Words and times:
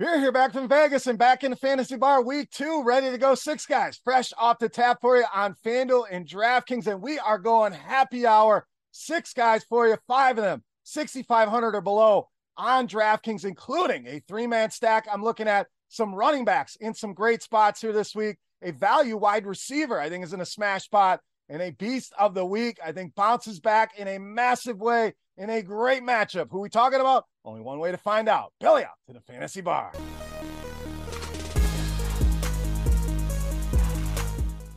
We're 0.00 0.20
here 0.20 0.30
back 0.30 0.52
from 0.52 0.68
Vegas 0.68 1.08
and 1.08 1.18
back 1.18 1.42
in 1.42 1.50
the 1.50 1.56
fantasy 1.56 1.96
bar 1.96 2.22
week 2.22 2.52
two, 2.52 2.84
ready 2.84 3.10
to 3.10 3.18
go. 3.18 3.34
Six 3.34 3.66
guys 3.66 4.00
fresh 4.04 4.32
off 4.38 4.60
the 4.60 4.68
tap 4.68 4.98
for 5.00 5.16
you 5.16 5.24
on 5.34 5.56
FanDuel 5.66 6.04
and 6.08 6.24
DraftKings. 6.24 6.86
And 6.86 7.02
we 7.02 7.18
are 7.18 7.36
going 7.36 7.72
happy 7.72 8.24
hour. 8.24 8.64
Six 8.92 9.32
guys 9.32 9.64
for 9.64 9.88
you, 9.88 9.96
five 10.06 10.38
of 10.38 10.44
them 10.44 10.62
6,500 10.84 11.74
or 11.74 11.80
below 11.80 12.28
on 12.56 12.86
DraftKings, 12.86 13.44
including 13.44 14.06
a 14.06 14.20
three 14.28 14.46
man 14.46 14.70
stack. 14.70 15.08
I'm 15.12 15.24
looking 15.24 15.48
at 15.48 15.66
some 15.88 16.14
running 16.14 16.44
backs 16.44 16.76
in 16.76 16.94
some 16.94 17.12
great 17.12 17.42
spots 17.42 17.80
here 17.80 17.92
this 17.92 18.14
week. 18.14 18.36
A 18.62 18.70
value 18.70 19.16
wide 19.16 19.46
receiver, 19.46 20.00
I 20.00 20.08
think, 20.08 20.24
is 20.24 20.32
in 20.32 20.40
a 20.40 20.46
smash 20.46 20.84
spot. 20.84 21.18
And 21.48 21.60
a 21.60 21.72
beast 21.72 22.12
of 22.16 22.34
the 22.34 22.46
week, 22.46 22.78
I 22.84 22.92
think, 22.92 23.16
bounces 23.16 23.58
back 23.58 23.98
in 23.98 24.06
a 24.06 24.18
massive 24.18 24.78
way 24.78 25.14
in 25.36 25.50
a 25.50 25.60
great 25.60 26.04
matchup. 26.04 26.48
Who 26.50 26.60
we 26.60 26.68
talking 26.68 27.00
about? 27.00 27.24
Only 27.48 27.62
one 27.62 27.78
way 27.78 27.90
to 27.90 27.96
find 27.96 28.28
out. 28.28 28.52
Belly 28.60 28.84
up 28.84 28.98
to 29.06 29.14
the 29.14 29.22
fantasy 29.22 29.62
bar. 29.62 29.90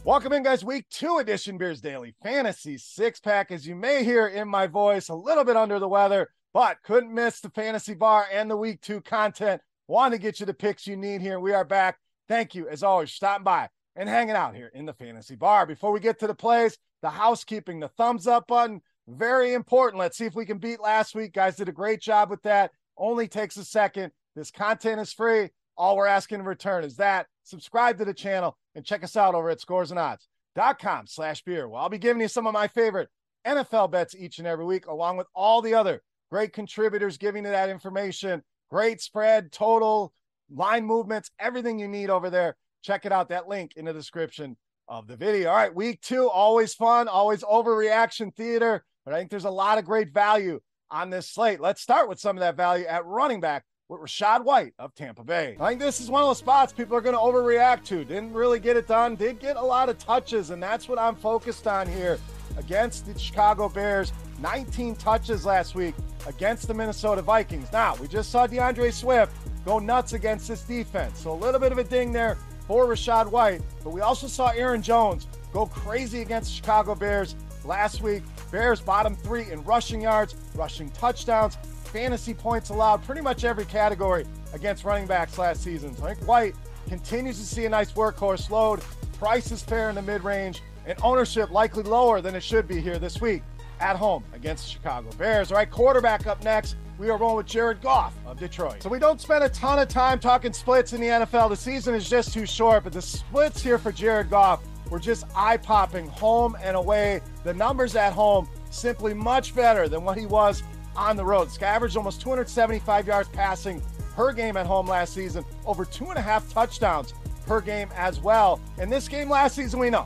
Welcome 0.06 0.32
in, 0.32 0.42
guys. 0.42 0.64
Week 0.64 0.86
two 0.90 1.18
edition 1.18 1.58
Beers 1.58 1.82
Daily 1.82 2.16
Fantasy 2.24 2.78
Six 2.78 3.20
Pack. 3.20 3.52
As 3.52 3.68
you 3.68 3.76
may 3.76 4.06
hear 4.06 4.26
in 4.26 4.48
my 4.48 4.68
voice, 4.68 5.10
a 5.10 5.14
little 5.14 5.44
bit 5.44 5.58
under 5.58 5.80
the 5.80 5.90
weather, 5.90 6.30
but 6.54 6.78
couldn't 6.82 7.14
miss 7.14 7.42
the 7.42 7.50
fantasy 7.50 7.94
bar 7.94 8.26
and 8.32 8.50
the 8.50 8.56
week 8.56 8.80
two 8.80 9.02
content. 9.02 9.62
Want 9.90 10.14
to 10.14 10.18
get 10.18 10.40
you 10.40 10.46
the 10.46 10.54
picks 10.54 10.88
you 10.88 10.96
need 10.96 11.20
here. 11.20 11.42
We 11.42 11.52
are 11.52 11.66
back. 11.66 11.98
Thank 12.30 12.56
you, 12.56 12.70
as 12.70 12.84
always, 12.84 13.12
stopping 13.12 13.44
by 13.44 13.68
and 13.98 14.08
hanging 14.08 14.38
out 14.38 14.56
here 14.56 14.72
in 14.74 14.86
the 14.86 14.94
fantasy 14.94 15.36
bar. 15.36 15.66
Before 15.66 15.92
we 15.92 16.00
get 16.00 16.20
to 16.20 16.28
the 16.28 16.34
plays, 16.34 16.78
the 17.02 17.10
housekeeping, 17.10 17.82
the 17.82 17.90
thumbs 17.90 18.28
up 18.28 18.48
button, 18.48 18.82
very 19.08 19.54
important. 19.54 20.00
Let's 20.00 20.18
see 20.18 20.26
if 20.26 20.36
we 20.36 20.46
can 20.46 20.58
beat 20.58 20.80
last 20.80 21.16
week. 21.16 21.34
Guys 21.34 21.56
did 21.56 21.70
a 21.70 21.74
great 21.74 22.02
job 22.02 22.30
with 22.30 22.42
that. 22.44 22.72
Only 22.98 23.28
takes 23.28 23.58
a 23.58 23.66
second. 23.66 24.12
This 24.36 24.52
content 24.52 25.02
is 25.02 25.14
free. 25.14 25.50
All 25.78 25.98
we're 25.98 26.08
asking 26.08 26.40
in 26.40 26.46
return 26.46 26.84
is 26.84 26.96
that 26.98 27.28
subscribe 27.44 27.98
to 27.98 28.06
the 28.06 28.14
channel 28.14 28.58
and 28.76 28.86
check 28.86 29.04
us 29.04 29.16
out 29.16 29.36
over 29.36 29.50
at 29.50 29.60
scoresandodds.com 29.60 31.08
slash 31.08 31.44
beer. 31.44 31.68
Well, 31.68 31.82
I'll 31.82 31.90
be 31.90 31.98
giving 31.98 32.22
you 32.22 32.28
some 32.28 32.48
of 32.48 32.54
my 32.54 32.68
favorite 32.68 33.10
NFL 33.46 33.92
bets 33.92 34.16
each 34.16 34.38
and 34.38 34.48
every 34.48 34.66
week, 34.66 34.86
along 34.86 35.18
with 35.18 35.28
all 35.34 35.62
the 35.62 35.74
other 35.74 36.02
great 36.30 36.54
contributors 36.54 37.18
giving 37.18 37.46
you 37.46 37.52
that 37.52 37.70
information. 37.70 38.44
Great 38.70 39.02
spread, 39.02 39.52
total, 39.52 40.14
line 40.50 40.86
movements, 40.86 41.32
everything 41.40 41.80
you 41.80 41.88
need 41.88 42.10
over 42.10 42.30
there. 42.30 42.56
Check 42.84 43.06
it 43.06 43.12
out. 43.12 43.30
That 43.30 43.48
link 43.48 43.74
in 43.76 43.86
the 43.86 43.94
description 43.94 44.56
of 44.92 45.08
the 45.08 45.18
video. 45.18 45.50
All 45.50 45.56
right, 45.56 45.74
week 45.74 46.02
two, 46.02 46.30
always 46.30 46.76
fun, 46.76 47.08
always 47.08 47.42
overreaction 47.42 48.32
theater 48.36 48.86
but 49.06 49.14
I 49.14 49.18
think 49.18 49.30
there's 49.30 49.46
a 49.46 49.52
lot 49.52 49.78
of 49.78 49.86
great 49.86 50.14
value 50.14 50.60
on 50.90 51.10
this 51.10 51.30
slate. 51.30 51.60
Let's 51.60 51.82
start 51.82 52.10
with 52.10 52.20
some 52.20 52.38
of 52.38 52.42
that 52.42 52.56
value 52.56 52.86
at 52.86 53.06
running 53.06 53.40
back 53.40 53.64
with 53.90 54.00
Rachaad 54.00 54.44
White 54.44 54.74
of 54.80 54.94
Tampa 54.94 55.24
Bay. 55.24 55.58
I 55.60 55.70
think 55.70 55.82
this 55.82 56.00
is 56.00 56.10
one 56.10 56.24
of 56.24 56.30
the 56.30 56.36
spots 56.36 56.72
people 56.72 56.96
are 56.96 57.02
going 57.02 57.16
to 57.16 57.20
overreact 57.20 57.84
to. 57.86 58.06
Didn't 58.06 58.34
really 58.34 58.60
get 58.60 58.78
it 58.78 58.88
done, 58.88 59.16
did 59.16 59.40
get 59.40 59.58
a 59.58 59.62
lot 59.62 59.90
of 59.90 59.98
touches, 59.98 60.50
and 60.52 60.62
that's 60.62 60.88
what 60.88 61.00
I'm 61.00 61.16
focused 61.16 61.68
on 61.68 61.88
here 61.88 62.20
against 62.58 63.06
the 63.06 63.18
Chicago 63.18 63.70
Bears. 63.70 64.14
19 64.40 64.96
touches 64.96 65.46
last 65.46 65.76
week 65.76 65.96
against 66.28 66.68
the 66.68 66.74
Minnesota 66.74 67.22
Vikings. 67.22 67.72
Now, 67.72 67.96
we 67.96 68.08
just 68.08 68.32
saw 68.32 68.48
D'Andre 68.48 68.92
Swift 68.92 69.34
go 69.66 69.80
nuts 69.80 70.14
against 70.14 70.48
this 70.48 70.64
defense. 70.64 71.20
So 71.20 71.32
a 71.32 71.34
little 71.34 71.60
bit 71.60 71.72
of 71.72 71.78
a 71.78 71.84
ding 71.84 72.12
there 72.12 72.38
for 72.72 72.88
Rachaad 72.88 73.30
White, 73.30 73.62
but 73.84 73.90
we 73.90 74.00
also 74.00 74.28
saw 74.28 74.48
Aaron 74.52 74.82
Jones 74.82 75.28
go 75.52 75.66
crazy 75.66 76.22
against 76.22 76.52
the 76.52 76.56
Chicago 76.56 76.96
Bears 76.96 77.36
last 77.66 78.02
week. 78.02 78.24
Bears 78.50 78.80
bottom 78.80 79.14
three 79.14 79.52
in 79.52 79.62
rushing 79.66 80.00
yards, 80.00 80.38
rushing 80.56 80.90
touchdowns, 80.92 81.58
fantasy 81.84 82.34
points 82.34 82.70
allowed, 82.70 83.04
pretty 83.04 83.20
much 83.20 83.44
every 83.44 83.66
category 83.66 84.26
against 84.54 84.86
running 84.86 85.06
backs 85.06 85.38
last 85.38 85.62
season. 85.62 85.94
So 85.98 86.06
I 86.06 86.14
think 86.14 86.26
White 86.26 86.56
continues 86.88 87.38
to 87.40 87.46
see 87.46 87.66
a 87.66 87.70
nice 87.70 87.92
workhorse 87.92 88.50
load. 88.50 88.80
Price 89.20 89.52
is 89.52 89.62
fair 89.62 89.90
in 89.90 89.96
the 89.96 90.02
mid 90.02 90.24
range, 90.24 90.62
and 90.86 90.98
ownership 91.04 91.52
likely 91.52 91.84
lower 91.84 92.22
than 92.22 92.36
it 92.36 92.42
should 92.42 92.70
be 92.70 92.80
here 92.80 93.00
this 93.00 93.20
week 93.20 93.44
at 93.82 93.98
home 93.98 94.24
against 94.32 94.64
the 94.64 94.72
Chicago 94.72 95.10
Bears. 95.18 95.52
All 95.52 95.58
right, 95.58 95.70
quarterback 95.70 96.26
up 96.26 96.42
next. 96.42 96.78
We 97.02 97.10
are 97.10 97.18
rolling 97.18 97.38
with 97.38 97.48
Jared 97.48 97.82
Goff 97.82 98.14
of 98.28 98.38
Detroit. 98.38 98.84
So 98.84 98.88
we 98.88 99.00
don't 99.00 99.20
spend 99.20 99.44
a 99.44 99.50
ton 99.50 99.80
of 99.80 99.88
time 99.88 100.20
talking 100.20 100.54
splits 100.54 100.94
in 100.94 101.02
the 101.02 101.08
NFL. 101.08 101.50
The 101.50 101.56
season 101.56 101.96
is 101.96 102.08
just 102.08 102.32
too 102.32 102.46
short, 102.46 102.84
but 102.84 102.94
the 102.94 103.02
splits 103.02 103.60
here 103.60 103.80
for 103.80 103.92
Jared 103.92 104.30
Goff 104.30 104.62
were 104.88 105.00
just 105.00 105.26
eye 105.36 105.58
popping 105.58 106.06
home 106.10 106.56
and 106.62 106.78
away. 106.78 107.22
The 107.44 107.56
numbers 107.56 107.96
at 107.96 108.14
home 108.14 108.48
simply 108.70 109.16
much 109.16 109.56
better 109.56 109.90
than 109.90 110.04
what 110.04 110.16
he 110.16 110.28
was 110.28 110.62
on 110.96 111.18
the 111.18 111.26
road. 111.26 111.50
Guy 111.60 111.70
averaged 111.70 111.98
almost 111.98 112.22
275 112.22 113.08
yards 113.08 113.30
passing 113.30 113.82
per 114.16 114.32
game 114.32 114.56
at 114.56 114.68
home 114.68 114.86
last 114.86 115.16
season, 115.16 115.44
over 115.66 115.86
two 115.86 116.06
and 116.10 116.20
a 116.20 116.22
half 116.22 116.54
touchdowns 116.54 117.16
per 117.48 117.62
game 117.62 117.90
as 117.96 118.20
well. 118.20 118.62
And 118.78 118.92
this 118.92 119.08
game 119.08 119.28
last 119.28 119.56
season, 119.56 119.80
we 119.80 119.90
know 119.90 120.06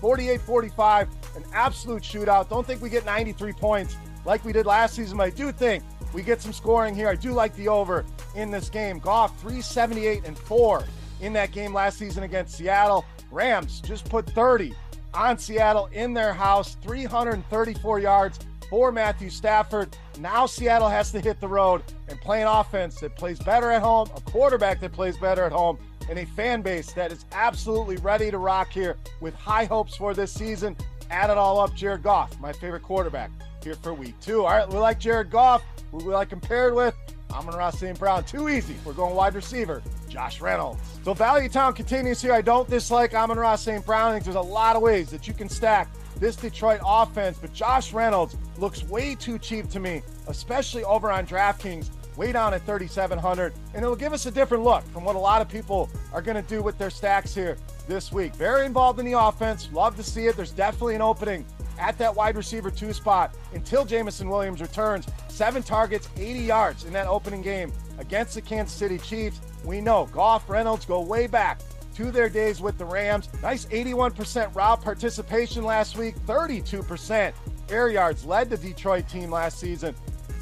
48 0.00 0.40
45, 0.40 1.08
an 1.36 1.44
absolute 1.52 2.02
shootout. 2.02 2.48
Don't 2.48 2.66
think 2.66 2.82
we 2.82 2.90
get 2.90 3.04
93 3.06 3.52
points 3.52 3.96
like 4.24 4.44
we 4.44 4.52
did 4.52 4.66
last 4.66 4.96
season, 4.96 5.18
but 5.18 5.24
I 5.24 5.30
do 5.30 5.52
think 5.52 5.84
we 6.12 6.22
get 6.22 6.40
some 6.40 6.52
scoring 6.52 6.94
here. 6.94 7.08
I 7.08 7.14
do 7.14 7.32
like 7.32 7.54
the 7.56 7.68
over 7.68 8.04
in 8.34 8.50
this 8.50 8.68
game. 8.68 8.98
Goff 8.98 9.38
378 9.40 10.24
and 10.24 10.38
4 10.38 10.84
in 11.20 11.32
that 11.32 11.52
game 11.52 11.72
last 11.72 11.98
season 11.98 12.24
against 12.24 12.56
Seattle. 12.56 13.04
Rams 13.30 13.80
just 13.80 14.08
put 14.08 14.28
30 14.30 14.74
on 15.14 15.38
Seattle 15.38 15.88
in 15.92 16.14
their 16.14 16.32
house, 16.32 16.76
334 16.82 17.98
yards 17.98 18.38
for 18.68 18.92
Matthew 18.92 19.30
Stafford. 19.30 19.96
Now 20.18 20.46
Seattle 20.46 20.88
has 20.88 21.12
to 21.12 21.20
hit 21.20 21.40
the 21.40 21.48
road 21.48 21.82
and 22.08 22.20
play 22.20 22.42
an 22.42 22.48
offense 22.48 23.00
that 23.00 23.16
plays 23.16 23.38
better 23.38 23.70
at 23.70 23.82
home, 23.82 24.08
a 24.16 24.20
quarterback 24.20 24.80
that 24.80 24.92
plays 24.92 25.16
better 25.18 25.44
at 25.44 25.52
home, 25.52 25.78
and 26.08 26.18
a 26.18 26.26
fan 26.26 26.62
base 26.62 26.92
that 26.92 27.12
is 27.12 27.24
absolutely 27.32 27.96
ready 27.96 28.30
to 28.30 28.38
rock 28.38 28.72
here 28.72 28.96
with 29.20 29.34
high 29.34 29.64
hopes 29.64 29.96
for 29.96 30.14
this 30.14 30.32
season. 30.32 30.76
Add 31.10 31.30
it 31.30 31.38
all 31.38 31.60
up, 31.60 31.74
Jared 31.74 32.02
Goff, 32.02 32.38
my 32.40 32.52
favorite 32.52 32.82
quarterback 32.82 33.30
here 33.62 33.74
for 33.74 33.94
week 33.94 34.18
two. 34.20 34.44
All 34.44 34.50
right, 34.50 34.68
we 34.68 34.78
like 34.78 34.98
Jared 34.98 35.30
Goff. 35.30 35.62
Who 35.92 36.14
I 36.14 36.24
compared 36.24 36.74
with? 36.74 36.94
Amon-Ra 37.30 37.70
St. 37.70 37.98
Brown. 37.98 38.24
Too 38.24 38.48
easy. 38.48 38.74
We're 38.84 38.92
going 38.92 39.14
wide 39.14 39.34
receiver. 39.34 39.82
Josh 40.08 40.40
Reynolds. 40.40 40.80
So 41.04 41.14
Value 41.14 41.48
Town 41.48 41.72
continues 41.72 42.20
here. 42.20 42.32
I 42.32 42.42
don't 42.42 42.68
dislike 42.68 43.14
Amon-Ra 43.14 43.56
St. 43.56 43.84
Brown. 43.84 44.10
I 44.10 44.12
think 44.12 44.24
there's 44.24 44.36
a 44.36 44.40
lot 44.40 44.76
of 44.76 44.82
ways 44.82 45.10
that 45.10 45.28
you 45.28 45.34
can 45.34 45.48
stack 45.48 45.88
this 46.16 46.36
Detroit 46.36 46.80
offense, 46.84 47.38
but 47.38 47.52
Josh 47.52 47.92
Reynolds 47.92 48.36
looks 48.58 48.84
way 48.84 49.14
too 49.14 49.38
cheap 49.38 49.68
to 49.70 49.80
me, 49.80 50.02
especially 50.28 50.84
over 50.84 51.10
on 51.10 51.26
DraftKings 51.26 51.90
way 52.16 52.32
down 52.32 52.52
at 52.54 52.60
3,700. 52.66 53.52
And 53.74 53.82
it'll 53.82 53.96
give 53.96 54.12
us 54.12 54.26
a 54.26 54.30
different 54.30 54.64
look 54.64 54.84
from 54.92 55.04
what 55.04 55.16
a 55.16 55.18
lot 55.18 55.40
of 55.40 55.48
people 55.48 55.88
are 56.12 56.22
going 56.22 56.36
to 56.36 56.48
do 56.48 56.62
with 56.62 56.78
their 56.78 56.90
stacks 56.90 57.34
here 57.34 57.56
this 57.88 58.12
week. 58.12 58.34
Very 58.34 58.66
involved 58.66 59.00
in 59.00 59.06
the 59.06 59.18
offense. 59.18 59.68
Love 59.72 59.96
to 59.96 60.02
see 60.02 60.26
it. 60.26 60.36
There's 60.36 60.52
definitely 60.52 60.94
an 60.94 61.02
opening 61.02 61.44
at 61.78 61.98
that 61.98 62.14
wide 62.14 62.36
receiver 62.36 62.70
two 62.70 62.92
spot 62.92 63.34
until 63.54 63.84
Jameson 63.84 64.28
Williams 64.28 64.60
returns. 64.60 65.06
Seven 65.28 65.62
targets, 65.62 66.08
80 66.16 66.40
yards 66.40 66.84
in 66.84 66.92
that 66.92 67.06
opening 67.06 67.42
game 67.42 67.72
against 67.98 68.34
the 68.34 68.42
Kansas 68.42 68.76
City 68.76 68.98
Chiefs. 68.98 69.40
We 69.64 69.80
know 69.80 70.06
Goff, 70.12 70.48
Reynolds 70.48 70.84
go 70.84 71.00
way 71.00 71.26
back 71.26 71.60
to 71.94 72.10
their 72.10 72.28
days 72.28 72.60
with 72.60 72.78
the 72.78 72.84
Rams. 72.84 73.28
Nice 73.42 73.66
81% 73.66 74.54
route 74.54 74.82
participation 74.82 75.64
last 75.64 75.96
week, 75.96 76.16
32% 76.26 77.32
air 77.68 77.88
yards 77.88 78.24
led 78.24 78.50
the 78.50 78.56
Detroit 78.56 79.08
team 79.08 79.30
last 79.30 79.58
season. 79.58 79.94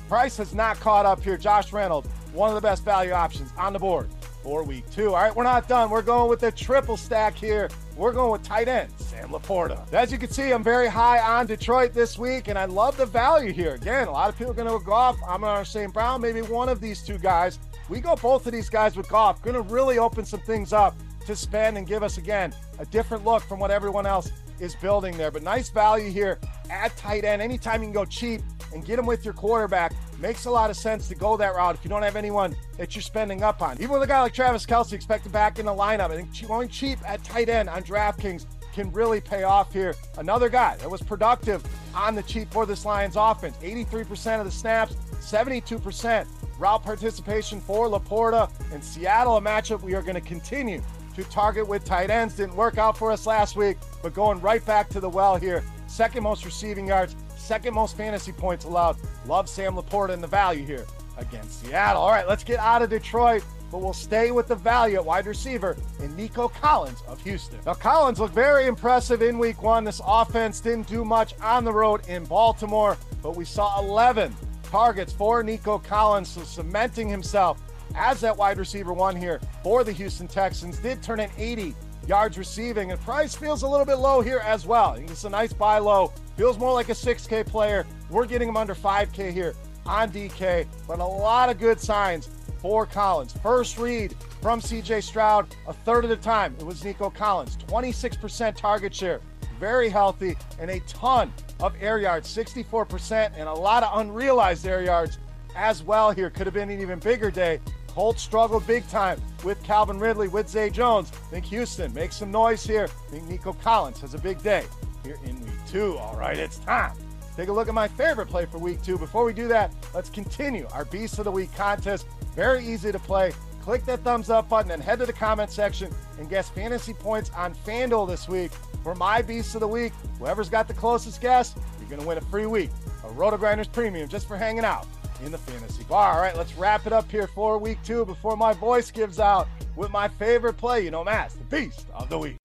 Price 0.09 0.37
has 0.37 0.55
not 0.55 0.79
caught 0.81 1.07
up 1.07 1.23
here. 1.23 1.37
Josh 1.37 1.73
Reynolds, 1.73 2.09
one 2.33 2.49
of 2.49 2.55
the 2.55 2.61
best 2.61 2.85
value 2.85 3.13
options 3.13 3.53
on 3.57 3.73
the 3.73 3.79
board 3.79 4.09
for 4.43 4.63
week 4.65 4.89
two. 4.91 5.09
All 5.09 5.23
right, 5.23 5.35
we're 5.35 5.45
not 5.45 5.69
done. 5.69 5.91
We're 5.91 6.03
going 6.03 6.29
with 6.29 6.41
the 6.41 6.53
triple 6.53 6.97
stack 6.97 7.37
here. 7.37 7.69
We're 7.97 8.13
going 8.13 8.33
with 8.33 8.43
tight 8.43 8.69
end 8.69 8.91
Sam 8.97 9.31
LaPorta. 9.31 9.93
As 9.93 10.11
you 10.11 10.19
can 10.19 10.31
see, 10.31 10.53
I'm 10.53 10.65
very 10.65 10.89
high 10.89 11.21
on 11.21 11.47
Detroit 11.47 11.93
this 11.93 12.19
week, 12.19 12.49
and 12.49 12.59
I 12.59 12.65
love 12.65 12.97
the 12.97 13.07
value 13.07 13.53
here. 13.53 13.75
Again, 13.75 14.09
a 14.09 14.13
lot 14.13 14.29
of 14.29 14.39
people 14.39 14.53
are 14.53 14.55
going 14.55 14.79
to 14.79 14.85
go 14.85 14.93
off. 14.93 15.17
Amon 15.25 15.65
St. 15.65 15.93
Brown, 15.93 16.21
maybe 16.21 16.43
one 16.43 16.69
of 16.69 16.81
these 16.81 17.03
two 17.03 17.19
guys. 17.19 17.59
We 17.89 18.01
go 18.01 18.17
both 18.17 18.47
of 18.47 18.53
these 18.53 18.71
guys 18.71 18.97
with 18.97 19.09
Goff. 19.09 19.43
Going 19.43 19.55
to 19.55 19.63
really 19.63 19.99
open 19.99 20.25
some 20.25 20.41
things 20.41 20.73
up 20.73 20.95
to 21.27 21.37
spend 21.37 21.77
and 21.77 21.87
give 21.87 22.03
us 22.03 22.19
again 22.19 22.55
a 22.79 22.87
different 22.87 23.25
look 23.25 23.43
from 23.43 23.59
what 23.59 23.71
everyone 23.71 24.07
else 24.07 24.31
is 24.61 24.75
building 24.77 25.17
there. 25.17 25.31
But 25.31 25.43
nice 25.43 25.71
value 25.71 26.11
here 26.11 26.39
at 26.71 26.97
tight 26.97 27.25
end. 27.25 27.43
Anytime 27.43 27.83
you 27.83 27.87
can 27.89 27.95
go 27.95 28.05
cheap 28.05 28.43
and 28.73 28.85
get 28.85 28.97
them 28.97 29.07
with 29.07 29.25
your 29.25 29.35
quarterback, 29.35 29.93
makes 30.21 30.45
a 30.45 30.51
lot 30.51 30.71
of 30.71 30.77
sense 30.77 31.09
to 31.09 31.15
go 31.15 31.37
that 31.37 31.55
route 31.55 31.75
if 31.75 31.85
you 31.85 31.89
don't 31.91 32.03
have 32.03 32.17
anyone 32.17 32.55
that 32.77 32.95
you're 32.95 33.03
spending 33.03 33.43
up 33.43 33.63
on. 33.63 33.77
Even 33.77 33.91
with 33.91 34.03
a 34.03 34.07
guy 34.07 34.21
like 34.21 34.35
Travis 34.35 34.67
Kelce 34.67 34.93
expected 34.93 35.33
back 35.33 35.59
in 35.59 35.67
the 35.67 35.73
lineup, 35.73 36.11
I 36.11 36.17
think 36.17 36.49
going 36.49 36.69
cheap 36.69 36.99
at 37.07 37.23
tight 37.25 37.49
end 37.49 37.69
on 37.69 37.83
DraftKings 37.83 38.47
can 38.73 38.93
really 38.93 39.21
pay 39.21 39.43
off 39.43 39.73
here. 39.73 39.95
Another 40.19 40.49
guy 40.49 40.77
that 40.77 40.91
was 40.91 41.03
productive 41.03 41.63
on 41.95 42.15
the 42.15 42.23
cheap 42.23 42.51
for 42.53 42.67
this 42.67 42.85
Lions 42.85 43.17
offense. 43.17 43.57
83% 43.59 44.39
of 44.39 44.45
the 44.45 44.51
snaps, 44.51 44.95
72% 45.21 46.27
route 46.59 46.83
participation 46.85 47.61
for 47.61 47.89
LaPorta. 47.89 48.51
In 48.73 48.83
Seattle, 48.83 49.39
a 49.39 49.41
matchup 49.41 49.83
we 49.83 49.95
are 49.95 50.03
going 50.03 50.15
to 50.15 50.21
continue 50.21 50.83
to 51.17 51.25
target 51.25 51.67
with 51.67 51.85
tight 51.85 52.11
ends. 52.11 52.35
Didn't 52.35 52.55
work 52.55 52.79
out 52.79 52.97
for 52.97 53.11
us 53.11 53.27
last 53.27 53.57
week, 53.57 53.77
but 54.03 54.15
going 54.15 54.41
right 54.41 54.65
back 54.65 54.89
to 54.91 55.01
the 55.01 55.09
well 55.09 55.37
here. 55.37 55.65
Second 55.87 56.23
most 56.23 56.45
receiving 56.45 56.87
yards, 56.87 57.17
second 57.41 57.75
most 57.75 57.97
fantasy 57.97 58.33
points 58.33 58.65
allowed. 58.65 58.97
Love 59.27 59.49
Sam 59.49 59.75
LaPorta 59.75 60.11
and 60.11 60.23
the 60.23 60.29
value 60.29 60.65
here 60.65 60.87
against 61.17 61.65
Seattle. 61.65 62.03
All 62.03 62.11
right, 62.11 62.29
let's 62.29 62.45
get 62.45 62.59
out 62.59 62.83
of 62.83 62.91
Detroit, 62.91 63.45
but 63.71 63.79
we'll 63.79 63.93
stay 63.93 64.31
with 64.31 64.49
the 64.49 64.55
value 64.55 64.97
at 64.97 65.05
wide 65.05 65.27
receiver 65.27 65.77
in 66.01 66.15
Nico 66.17 66.49
Collins 66.49 67.03
of 67.07 67.21
Houston. 67.23 67.59
Now, 67.67 67.75
Collins 67.75 68.21
looked 68.21 68.35
very 68.35 68.67
impressive 68.67 69.23
in 69.23 69.39
week 69.39 69.63
one. 69.63 69.85
This 69.85 70.01
offense 70.05 70.61
didn't 70.61 70.87
do 70.87 71.05
much 71.05 71.35
on 71.43 71.65
the 71.65 71.73
road 71.73 72.07
in 72.09 72.25
Baltimore, 72.25 72.97
but 73.23 73.37
we 73.37 73.45
saw 73.45 73.81
11 73.81 74.35
targets 74.65 75.13
for 75.13 75.43
Nico 75.43 75.79
Collins, 75.79 76.29
so 76.29 76.43
cementing 76.43 77.09
himself 77.09 77.61
as 77.95 78.21
that 78.21 78.37
wide 78.37 78.59
receiver 78.59 78.93
one 78.93 79.17
here 79.17 79.41
for 79.63 79.85
the 79.85 79.93
Houston 79.93 80.29
Texans. 80.29 80.79
Did 80.79 81.03
turn 81.03 81.21
in 81.21 81.31
80 81.37 81.75
yards 82.07 82.39
receiving, 82.39 82.91
and 82.91 83.01
price 83.01 83.35
feels 83.35 83.63
a 83.63 83.69
little 83.69 83.87
bit 83.87 83.97
low 83.97 84.21
here 84.21 84.43
as 84.45 84.67
well. 84.67 84.95
It's 84.95 85.25
a 85.25 85.31
nice 85.31 85.53
buy 85.53 85.79
low. 85.79 86.13
Feels 86.37 86.59
more 86.59 86.73
like 86.73 86.89
a 86.89 86.95
6K 86.95 87.47
player. 87.47 87.87
We're 88.09 88.27
getting 88.27 88.49
him 88.49 88.57
under 88.57 88.75
5K 88.75 89.33
here 89.33 89.55
on 89.87 90.11
DK, 90.11 90.67
but 90.87 90.99
a 90.99 91.05
lot 91.05 91.51
of 91.51 91.59
good 91.59 91.81
signs 91.81 92.29
for 92.61 92.87
Collins. 92.87 93.35
First 93.43 93.79
read 93.79 94.15
from 94.43 94.61
CJ 94.61 95.03
Stroud, 95.03 95.55
a 95.67 95.73
third 95.73 96.05
of 96.05 96.11
the 96.11 96.17
time 96.17 96.55
it 96.59 96.67
was 96.67 96.85
Nico 96.85 97.11
Collins, 97.11 97.57
26% 97.69 98.55
target 98.57 98.95
share, 98.95 99.21
very 99.59 99.89
healthy, 99.89 100.37
and 100.59 100.71
a 100.71 100.81
ton 100.81 101.33
of 101.61 101.75
air 101.81 101.99
yards, 101.99 102.35
64%, 102.35 103.33
and 103.37 103.49
a 103.49 103.53
lot 103.53 103.83
of 103.83 103.99
unrealized 104.01 104.67
air 104.67 104.83
yards 104.83 105.19
as 105.57 105.83
well 105.83 106.11
here. 106.11 106.31
Could 106.31 106.47
have 106.47 106.55
been 106.55 106.71
an 106.71 106.81
even 106.81 106.99
bigger 106.99 107.31
day 107.31 107.61
Colts 108.01 108.23
struggled 108.23 108.67
big 108.67 108.89
time 108.89 109.21
with 109.45 109.63
Calvin 109.63 109.99
Ridley, 109.99 110.27
with 110.27 110.49
Zay 110.49 110.71
Jones. 110.71 111.13
I 111.13 111.33
think 111.33 111.45
Houston 111.45 111.93
makes 111.93 112.17
some 112.17 112.31
noise 112.31 112.65
here. 112.65 112.85
I 112.85 113.11
think 113.11 113.29
Nico 113.29 113.53
Collins 113.53 114.01
has 114.01 114.15
a 114.15 114.19
big 114.19 114.43
day 114.43 114.65
here 115.05 115.19
in 115.27 115.39
week 115.39 115.53
two. 115.69 115.99
All 115.99 116.17
right, 116.17 116.39
it's 116.39 116.57
time. 116.61 116.97
Take 117.37 117.51
a 117.51 117.53
look 117.53 117.69
at 117.69 117.75
my 117.75 117.89
favorite 117.89 118.29
play 118.29 118.47
for 118.47 118.57
week 118.57 118.81
two. 118.83 118.97
Before 118.97 119.23
we 119.23 119.35
do 119.35 119.49
that, 119.49 119.71
let's 119.93 120.09
continue 120.09 120.67
our 120.73 120.87
Beast 120.87 121.19
of 121.19 121.27
the 121.27 121.31
Week 121.31 121.55
contest. 121.55 122.07
Very 122.35 122.67
easy 122.67 122.91
to 122.91 122.99
play. 122.99 123.35
Click 123.61 123.85
that 123.85 124.01
thumbs 124.01 124.31
up 124.31 124.49
button 124.49 124.71
and 124.71 124.83
head 124.83 124.99
to 125.01 125.05
the 125.05 125.13
comment 125.13 125.51
section 125.51 125.95
and 126.19 126.27
guess 126.31 126.49
fantasy 126.49 126.95
points 126.95 127.31
on 127.37 127.55
FanDuel 127.55 128.09
this 128.09 128.27
week 128.27 128.53
for 128.83 128.95
my 128.95 129.21
Beast 129.21 129.55
of 129.57 129.61
the 129.61 129.69
Week. 129.69 129.93
Whoever's 130.19 130.49
got 130.49 130.69
the 130.69 130.75
closest 130.75 131.21
guess, 131.21 131.55
you're 131.79 131.91
going 131.91 132.01
to 132.01 132.09
win 132.09 132.17
a 132.17 132.23
free 132.23 132.47
week 132.47 132.71
of 133.05 133.15
RotoGrinders 133.17 133.71
Premium 133.71 134.09
just 134.09 134.27
for 134.27 134.39
hanging 134.39 134.65
out 134.65 134.87
in 135.25 135.33
the 135.33 135.39
fantasy 135.39 135.85
bar. 135.85 136.15
All 136.15 136.21
right, 136.21 136.37
let's 136.37 136.55
wrap 136.55 136.87
it 136.87 136.93
up 136.93 137.11
here 137.11 137.27
for 137.27 137.59
week 137.59 137.79
two 137.85 138.05
before 138.05 138.37
my 138.37 138.53
voice 138.53 138.91
gives 138.91 139.19
out 139.19 139.49
with 139.77 139.91
my 139.91 140.09
favorite 140.09 140.55
play. 140.55 140.85
You 140.85 140.91
know, 140.91 141.05
Matt, 141.05 141.31
the 141.31 141.57
beast 141.57 141.87
of 141.95 142.09
the 142.09 142.19
week. 142.19 142.37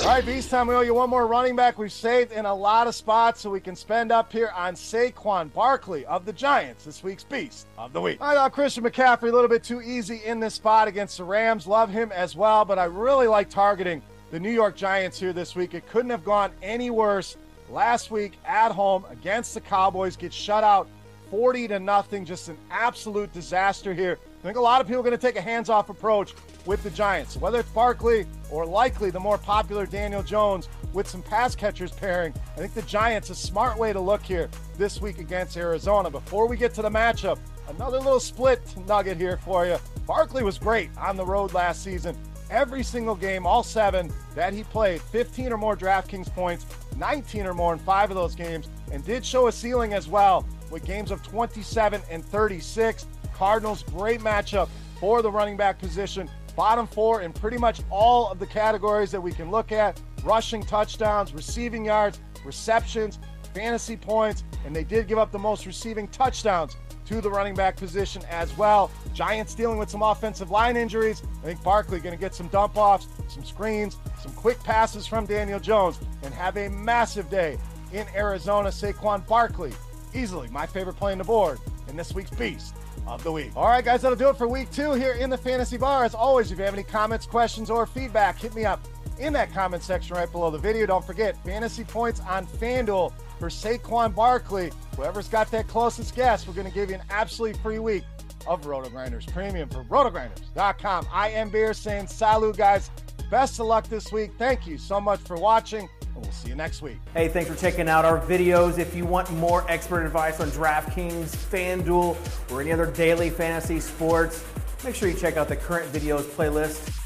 All 0.00 0.14
right, 0.14 0.24
Beast 0.24 0.48
time. 0.48 0.68
We 0.68 0.74
owe 0.74 0.80
you 0.80 0.94
one 0.94 1.10
more 1.10 1.26
running 1.26 1.56
back. 1.56 1.76
We've 1.76 1.92
saved 1.92 2.30
in 2.30 2.46
a 2.46 2.54
lot 2.54 2.86
of 2.86 2.94
spots 2.94 3.40
so 3.40 3.50
we 3.50 3.60
can 3.60 3.74
spend 3.74 4.12
up 4.12 4.32
here 4.32 4.50
on 4.54 4.74
Saquon 4.74 5.52
Barkley 5.52 6.06
of 6.06 6.24
the 6.24 6.32
Giants, 6.32 6.84
this 6.84 7.02
week's 7.02 7.24
Beast 7.24 7.66
of 7.76 7.92
the 7.92 8.00
Week. 8.00 8.18
I 8.20 8.34
thought 8.34 8.52
Christian 8.52 8.84
McCaffrey 8.84 9.28
a 9.28 9.32
little 9.32 9.48
bit 9.48 9.64
too 9.64 9.82
easy 9.82 10.22
in 10.24 10.38
this 10.38 10.54
spot 10.54 10.86
against 10.86 11.18
the 11.18 11.24
Rams. 11.24 11.66
Love 11.66 11.90
him 11.90 12.12
as 12.12 12.36
well, 12.36 12.64
but 12.64 12.78
I 12.78 12.84
really 12.84 13.26
like 13.26 13.50
targeting 13.50 14.00
the 14.30 14.38
New 14.38 14.52
York 14.52 14.76
Giants 14.76 15.18
here 15.18 15.32
this 15.32 15.56
week. 15.56 15.74
It 15.74 15.86
couldn't 15.88 16.10
have 16.10 16.24
gone 16.24 16.52
any 16.62 16.90
worse 16.90 17.36
last 17.70 18.10
week 18.10 18.38
at 18.44 18.72
home 18.72 19.04
against 19.10 19.54
the 19.54 19.60
Cowboys, 19.60 20.16
get 20.16 20.32
shut 20.32 20.64
out 20.64 20.88
40 21.30 21.68
to 21.68 21.78
nothing. 21.78 22.24
Just 22.24 22.48
an 22.48 22.56
absolute 22.70 23.32
disaster 23.32 23.92
here. 23.92 24.18
I 24.40 24.42
think 24.42 24.56
a 24.56 24.60
lot 24.60 24.80
of 24.80 24.86
people 24.86 25.00
are 25.00 25.04
going 25.04 25.16
to 25.16 25.20
take 25.20 25.36
a 25.36 25.40
hands 25.40 25.68
off 25.68 25.88
approach 25.88 26.34
with 26.64 26.82
the 26.82 26.90
Giants, 26.90 27.36
whether 27.36 27.60
it's 27.60 27.70
Barkley 27.70 28.26
or 28.50 28.64
likely 28.64 29.10
the 29.10 29.20
more 29.20 29.36
popular 29.36 29.84
Daniel 29.84 30.22
Jones 30.22 30.68
with 30.92 31.08
some 31.08 31.22
pass 31.22 31.54
catchers 31.54 31.92
pairing. 31.92 32.32
I 32.54 32.60
think 32.60 32.74
the 32.74 32.82
Giants 32.82 33.30
a 33.30 33.34
smart 33.34 33.78
way 33.78 33.92
to 33.92 34.00
look 34.00 34.22
here 34.22 34.48
this 34.76 35.00
week 35.00 35.18
against 35.18 35.56
Arizona. 35.56 36.10
Before 36.10 36.46
we 36.46 36.56
get 36.56 36.72
to 36.74 36.82
the 36.82 36.88
matchup, 36.88 37.38
another 37.68 37.98
little 37.98 38.20
split 38.20 38.60
nugget 38.86 39.16
here 39.16 39.38
for 39.38 39.66
you. 39.66 39.76
Barkley 40.06 40.42
was 40.42 40.58
great 40.58 40.90
on 40.96 41.16
the 41.16 41.26
road 41.26 41.52
last 41.52 41.82
season. 41.82 42.16
Every 42.50 42.82
single 42.82 43.14
game, 43.14 43.46
all 43.46 43.62
seven 43.62 44.10
that 44.34 44.54
he 44.54 44.64
played, 44.64 45.02
15 45.02 45.52
or 45.52 45.58
more 45.58 45.76
DraftKings 45.76 46.32
points, 46.32 46.64
19 46.96 47.46
or 47.46 47.54
more 47.54 47.74
in 47.74 47.78
five 47.78 48.10
of 48.10 48.16
those 48.16 48.34
games, 48.34 48.68
and 48.90 49.04
did 49.04 49.24
show 49.24 49.48
a 49.48 49.52
ceiling 49.52 49.92
as 49.92 50.08
well 50.08 50.46
with 50.70 50.84
games 50.84 51.10
of 51.10 51.22
27 51.22 52.00
and 52.10 52.24
36. 52.24 53.06
Cardinals, 53.34 53.82
great 53.84 54.20
matchup 54.20 54.68
for 54.98 55.20
the 55.20 55.30
running 55.30 55.56
back 55.56 55.78
position. 55.78 56.28
Bottom 56.56 56.86
four 56.86 57.20
in 57.20 57.32
pretty 57.32 57.58
much 57.58 57.80
all 57.90 58.30
of 58.30 58.38
the 58.38 58.46
categories 58.46 59.10
that 59.12 59.20
we 59.20 59.30
can 59.30 59.50
look 59.50 59.70
at 59.70 60.00
rushing 60.24 60.62
touchdowns, 60.62 61.32
receiving 61.34 61.84
yards, 61.84 62.18
receptions, 62.44 63.18
fantasy 63.54 63.96
points, 63.96 64.42
and 64.64 64.74
they 64.74 64.84
did 64.84 65.06
give 65.06 65.18
up 65.18 65.30
the 65.30 65.38
most 65.38 65.66
receiving 65.66 66.08
touchdowns 66.08 66.76
to 67.08 67.20
the 67.22 67.30
running 67.30 67.54
back 67.54 67.76
position 67.76 68.22
as 68.28 68.56
well. 68.58 68.90
Giants 69.14 69.54
dealing 69.54 69.78
with 69.78 69.88
some 69.88 70.02
offensive 70.02 70.50
line 70.50 70.76
injuries. 70.76 71.22
I 71.42 71.46
think 71.46 71.62
Barkley 71.62 72.00
going 72.00 72.14
to 72.14 72.20
get 72.20 72.34
some 72.34 72.48
dump 72.48 72.76
offs, 72.76 73.08
some 73.28 73.44
screens, 73.44 73.96
some 74.20 74.32
quick 74.32 74.62
passes 74.62 75.06
from 75.06 75.24
Daniel 75.24 75.58
Jones, 75.58 75.98
and 76.22 76.34
have 76.34 76.56
a 76.58 76.68
massive 76.68 77.30
day 77.30 77.58
in 77.92 78.06
Arizona. 78.14 78.68
Saquon 78.68 79.26
Barkley, 79.26 79.72
easily 80.14 80.48
my 80.48 80.66
favorite 80.66 80.96
play 80.96 81.12
on 81.12 81.18
the 81.18 81.24
board 81.24 81.58
in 81.88 81.96
this 81.96 82.12
week's 82.12 82.30
Beast 82.30 82.74
of 83.06 83.24
the 83.24 83.32
Week. 83.32 83.52
All 83.56 83.68
right, 83.68 83.84
guys, 83.84 84.02
that'll 84.02 84.18
do 84.18 84.28
it 84.28 84.36
for 84.36 84.46
week 84.46 84.70
two 84.70 84.92
here 84.92 85.12
in 85.14 85.30
the 85.30 85.38
Fantasy 85.38 85.78
Bar. 85.78 86.04
As 86.04 86.14
always, 86.14 86.52
if 86.52 86.58
you 86.58 86.64
have 86.64 86.74
any 86.74 86.82
comments, 86.82 87.24
questions, 87.24 87.70
or 87.70 87.86
feedback, 87.86 88.38
hit 88.38 88.54
me 88.54 88.66
up 88.66 88.86
in 89.18 89.32
that 89.32 89.52
comment 89.52 89.82
section 89.82 90.16
right 90.16 90.30
below 90.30 90.50
the 90.50 90.58
video. 90.58 90.86
Don't 90.86 91.04
forget, 91.04 91.36
fantasy 91.44 91.84
points 91.84 92.20
on 92.20 92.46
FanDuel 92.46 93.12
for 93.38 93.48
Saquon 93.48 94.14
Barkley. 94.14 94.70
Whoever's 94.96 95.28
got 95.28 95.50
that 95.50 95.68
closest 95.68 96.14
guess, 96.14 96.46
we're 96.46 96.54
going 96.54 96.66
to 96.66 96.72
give 96.72 96.90
you 96.90 96.96
an 96.96 97.02
absolutely 97.10 97.58
free 97.60 97.78
week 97.78 98.04
of 98.46 98.62
RotoGrinders 98.62 99.30
Premium 99.32 99.68
for 99.68 99.84
rotogrinders.com. 99.84 101.06
I 101.12 101.30
am 101.30 101.50
Beer 101.50 101.74
saying 101.74 102.06
salut, 102.06 102.56
guys. 102.56 102.90
Best 103.30 103.60
of 103.60 103.66
luck 103.66 103.88
this 103.88 104.10
week. 104.10 104.32
Thank 104.38 104.66
you 104.66 104.78
so 104.78 105.00
much 105.00 105.20
for 105.20 105.36
watching, 105.36 105.88
and 106.14 106.16
we'll 106.16 106.32
see 106.32 106.48
you 106.48 106.54
next 106.54 106.80
week. 106.80 106.96
Hey, 107.12 107.28
thanks 107.28 107.50
for 107.50 107.56
checking 107.56 107.88
out 107.88 108.04
our 108.04 108.18
videos. 108.20 108.78
If 108.78 108.94
you 108.96 109.04
want 109.04 109.30
more 109.32 109.70
expert 109.70 110.06
advice 110.06 110.40
on 110.40 110.48
DraftKings, 110.48 111.36
FanDuel, 111.36 112.16
or 112.50 112.60
any 112.62 112.72
other 112.72 112.90
daily 112.90 113.28
fantasy 113.28 113.80
sports, 113.80 114.44
make 114.82 114.94
sure 114.94 115.08
you 115.08 115.16
check 115.16 115.36
out 115.36 115.48
the 115.48 115.56
current 115.56 115.92
videos 115.92 116.22
playlist 116.22 116.97